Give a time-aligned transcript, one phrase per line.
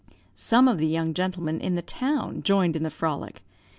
[0.33, 3.43] "Some of the young gentlemen in the town joined in the frolic.